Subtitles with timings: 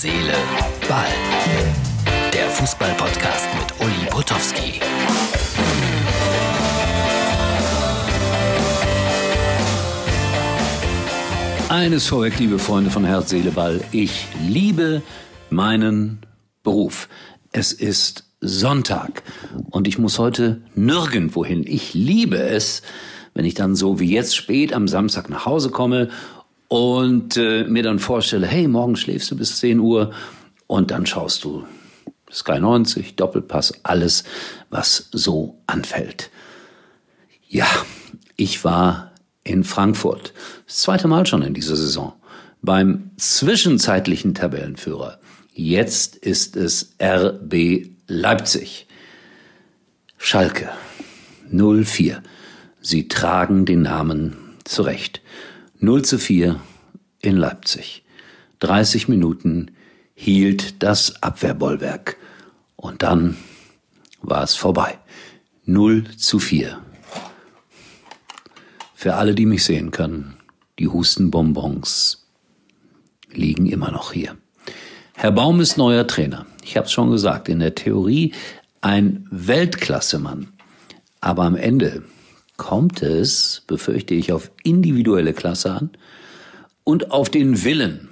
[0.00, 0.32] Seele,
[0.88, 1.08] Ball.
[2.32, 4.80] Der Fußball-Podcast mit Uli Potowski.
[11.68, 13.80] Eines vorweg, liebe Freunde von Herz, Seele, Ball.
[13.90, 15.02] Ich liebe
[15.50, 16.20] meinen
[16.62, 17.08] Beruf.
[17.50, 19.24] Es ist Sonntag
[19.68, 21.64] und ich muss heute nirgendwo hin.
[21.66, 22.82] Ich liebe es,
[23.34, 26.08] wenn ich dann so wie jetzt spät am Samstag nach Hause komme
[26.68, 30.12] und äh, mir dann vorstelle, hey, morgen schläfst du bis 10 Uhr
[30.66, 31.66] und dann schaust du
[32.30, 34.24] Sky 90, Doppelpass, alles,
[34.70, 36.30] was so anfällt.
[37.48, 37.66] Ja,
[38.36, 39.12] ich war
[39.44, 40.34] in Frankfurt,
[40.66, 42.12] das zweite Mal schon in dieser Saison,
[42.60, 45.18] beim zwischenzeitlichen Tabellenführer.
[45.54, 48.86] Jetzt ist es RB Leipzig.
[50.18, 50.68] Schalke
[51.50, 52.22] 04.
[52.80, 55.22] Sie tragen den Namen zurecht.
[55.80, 56.60] 0 zu 4
[57.20, 58.02] in Leipzig.
[58.60, 59.70] 30 Minuten
[60.14, 62.16] hielt das Abwehrbollwerk.
[62.74, 63.36] Und dann
[64.20, 64.98] war es vorbei.
[65.64, 66.80] 0 zu 4.
[68.94, 70.36] Für alle, die mich sehen können,
[70.80, 72.26] die Hustenbonbons
[73.32, 74.36] liegen immer noch hier.
[75.14, 76.46] Herr Baum ist neuer Trainer.
[76.64, 78.34] Ich habe es schon gesagt, in der Theorie
[78.80, 80.48] ein Weltklassemann.
[81.20, 82.02] Aber am Ende
[82.58, 85.90] kommt es, befürchte ich, auf individuelle Klasse an
[86.84, 88.10] und auf den Willen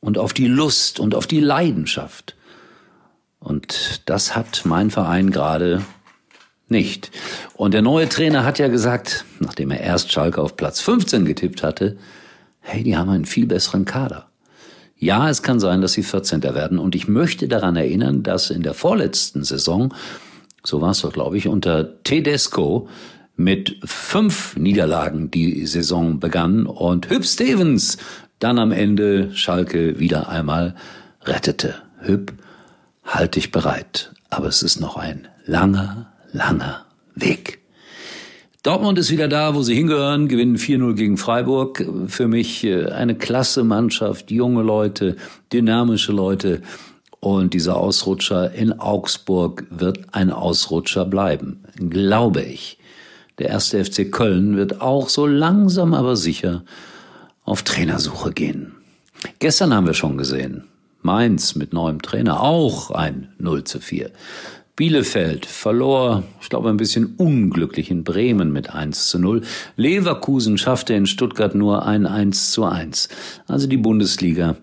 [0.00, 2.36] und auf die Lust und auf die Leidenschaft.
[3.38, 5.84] Und das hat mein Verein gerade
[6.68, 7.10] nicht.
[7.54, 11.62] Und der neue Trainer hat ja gesagt, nachdem er erst Schalke auf Platz 15 getippt
[11.62, 11.98] hatte,
[12.60, 14.28] hey, die haben einen viel besseren Kader.
[14.96, 16.42] Ja, es kann sein, dass sie 14.
[16.42, 16.78] werden.
[16.78, 19.94] Und ich möchte daran erinnern, dass in der vorletzten Saison,
[20.62, 22.88] so war es doch, glaube ich, unter Tedesco
[23.42, 27.96] mit fünf Niederlagen die Saison begann und Hüb Stevens
[28.38, 30.74] dann am Ende Schalke wieder einmal
[31.24, 31.76] rettete.
[32.00, 32.32] Hüb,
[33.04, 34.12] halt dich bereit.
[34.28, 36.84] Aber es ist noch ein langer, langer
[37.14, 37.60] Weg.
[38.62, 41.86] Dortmund ist wieder da, wo sie hingehören, gewinnen 4-0 gegen Freiburg.
[42.08, 45.16] Für mich äh, eine klasse Mannschaft, junge Leute,
[45.50, 46.60] dynamische Leute.
[47.20, 52.79] Und dieser Ausrutscher in Augsburg wird ein Ausrutscher bleiben, glaube ich.
[53.40, 56.62] Der erste FC Köln wird auch so langsam aber sicher
[57.42, 58.74] auf Trainersuche gehen.
[59.38, 60.64] Gestern haben wir schon gesehen,
[61.00, 64.10] Mainz mit neuem Trainer auch ein 0 zu 4.
[64.76, 69.40] Bielefeld verlor, ich glaube, ein bisschen unglücklich in Bremen mit 1 zu 0.
[69.76, 73.08] Leverkusen schaffte in Stuttgart nur ein 1 zu 1.
[73.46, 74.56] Also die Bundesliga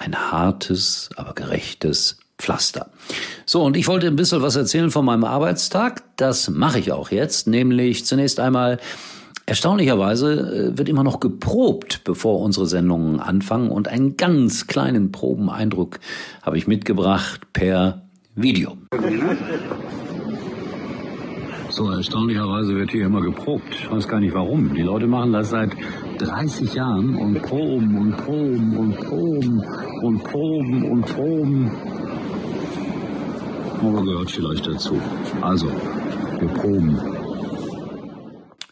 [0.00, 2.90] ein hartes, aber gerechtes Pflaster.
[3.46, 6.02] So, und ich wollte ein bisschen was erzählen von meinem Arbeitstag.
[6.16, 8.78] Das mache ich auch jetzt, nämlich zunächst einmal
[9.46, 16.00] Erstaunlicherweise äh, wird immer noch geprobt, bevor unsere Sendungen anfangen und einen ganz kleinen Probeneindruck
[16.42, 18.00] habe ich mitgebracht per
[18.34, 18.78] Video.
[21.68, 23.68] So, erstaunlicherweise wird hier immer geprobt.
[23.70, 24.72] Ich weiß gar nicht warum.
[24.74, 25.72] Die Leute machen das seit
[26.18, 29.62] 30 Jahren und proben und proben und proben
[30.00, 31.70] und proben und proben.
[33.80, 35.00] Aber gehört vielleicht dazu.
[35.40, 35.70] Also,
[36.38, 37.00] wir proben.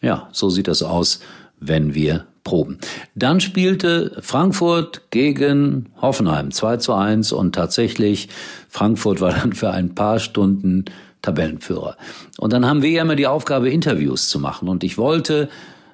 [0.01, 1.19] Ja, so sieht das aus,
[1.59, 2.77] wenn wir proben.
[3.15, 8.29] Dann spielte Frankfurt gegen Hoffenheim 2 zu 1 und tatsächlich
[8.69, 10.85] Frankfurt war dann für ein paar Stunden
[11.21, 11.95] Tabellenführer.
[12.37, 14.67] Und dann haben wir ja immer die Aufgabe, Interviews zu machen.
[14.67, 15.49] Und ich wollte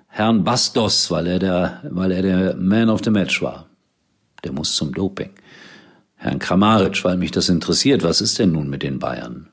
[0.08, 3.68] Herrn Bastos, weil er der, weil er der Man of the Match war.
[4.44, 5.30] Der muss zum Doping.
[6.20, 8.04] Herrn Kramaric, weil mich das interessiert.
[8.04, 9.48] Was ist denn nun mit den Bayern?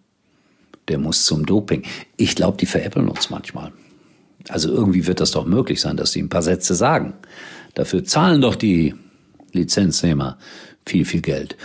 [0.89, 1.85] Der muss zum Doping.
[2.17, 3.73] Ich glaube, die veräppeln uns manchmal.
[4.49, 7.15] Also irgendwie wird das doch möglich sein, dass sie ein paar Sätze sagen.
[7.75, 8.95] Dafür zahlen doch die
[9.53, 10.39] Lizenznehmer
[10.85, 11.57] viel, viel Geld.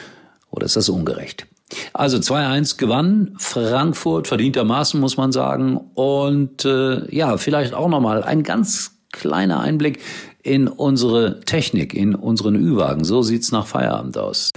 [0.52, 1.48] Oder ist das ungerecht?
[1.94, 5.78] Also 2-1 gewann Frankfurt, verdientermaßen muss man sagen.
[5.96, 10.00] Und äh, ja, vielleicht auch nochmal ein ganz kleiner Einblick
[10.44, 13.04] in unsere Technik, in unseren Ü-Wagen.
[13.04, 14.52] So sieht's nach Feierabend aus.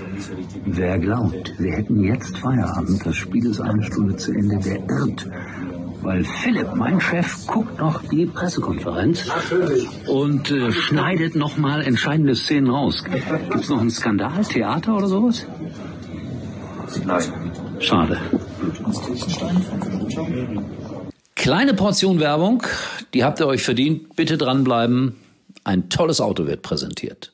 [0.65, 5.29] Wer glaubt, wir hätten jetzt Feierabend, das Spiel ist eine Stunde zu Ende, der irrt
[6.05, 9.25] weil Philipp, mein Chef, guckt noch die Pressekonferenz
[10.07, 13.03] und äh, schneidet noch mal entscheidende Szenen raus.
[13.51, 15.47] Gibt's noch einen Skandal, Theater oder sowas?
[17.05, 17.23] Nein.
[17.81, 18.21] Schade.
[21.35, 22.63] Kleine Portion Werbung,
[23.15, 24.15] die habt ihr euch verdient.
[24.15, 25.17] Bitte dranbleiben.
[25.65, 27.33] Ein tolles Auto wird präsentiert.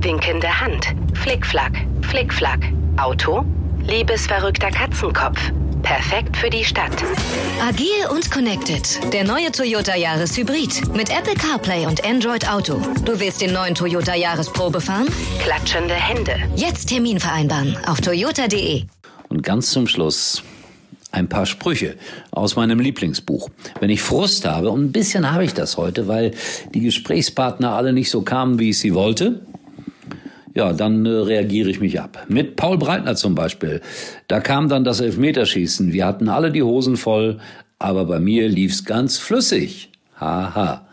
[0.00, 0.86] Winkende Hand.
[1.12, 1.86] Flickflack.
[2.08, 2.60] Flickflack.
[2.96, 3.44] Auto.
[3.82, 5.38] Liebesverrückter Katzenkopf.
[5.82, 7.04] Perfekt für die Stadt.
[7.60, 9.12] Agil und connected.
[9.12, 10.94] Der neue Toyota Yaris Hybrid.
[10.96, 12.80] Mit Apple CarPlay und Android Auto.
[13.04, 15.08] Du willst den neuen Toyota Yaris Probe fahren?
[15.40, 16.36] Klatschende Hände.
[16.56, 18.84] Jetzt Termin vereinbaren auf toyota.de.
[19.28, 20.42] Und ganz zum Schluss
[21.12, 21.94] ein paar Sprüche
[22.30, 23.50] aus meinem Lieblingsbuch.
[23.80, 26.32] Wenn ich Frust habe, und ein bisschen habe ich das heute, weil
[26.74, 29.42] die Gesprächspartner alle nicht so kamen, wie ich sie wollte,
[30.54, 32.26] ja, dann äh, reagiere ich mich ab.
[32.28, 33.80] Mit Paul Breitner zum Beispiel.
[34.28, 35.92] Da kam dann das Elfmeterschießen.
[35.92, 37.38] Wir hatten alle die Hosen voll,
[37.78, 39.90] aber bei mir lief's ganz flüssig.
[40.20, 40.86] Haha.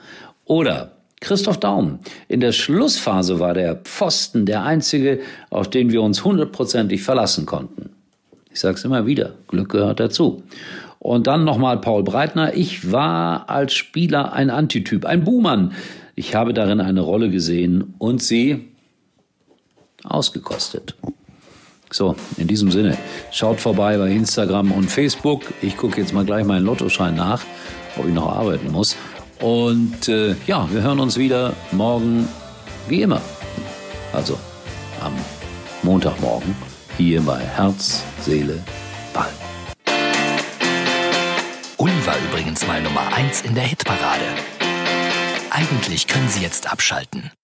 [0.46, 2.00] Oder Christoph Daum.
[2.30, 5.20] In der Schlussphase war der Pfosten der einzige,
[5.50, 7.90] auf den wir uns hundertprozentig verlassen konnten.
[8.52, 10.44] Ich sag's immer wieder, Glück gehört dazu.
[11.00, 12.56] Und dann nochmal Paul Breitner.
[12.56, 15.74] Ich war als Spieler ein Antityp, ein Buhmann.
[16.16, 18.68] Ich habe darin eine Rolle gesehen und sie
[20.04, 20.96] ausgekostet.
[21.92, 22.98] So, in diesem Sinne,
[23.32, 25.42] schaut vorbei bei Instagram und Facebook.
[25.62, 27.44] Ich gucke jetzt mal gleich meinen Lottoschein nach,
[27.98, 28.96] ob ich noch arbeiten muss.
[29.40, 32.28] Und äh, ja, wir hören uns wieder morgen,
[32.88, 33.22] wie immer.
[34.12, 34.38] Also
[35.02, 35.14] am
[35.84, 36.54] Montagmorgen
[37.06, 38.62] hier bei Herz, Seele,
[39.14, 39.32] Ball.
[41.78, 44.26] Uli war übrigens mal Nummer 1 in der Hitparade.
[45.50, 47.32] Eigentlich können Sie jetzt abschalten.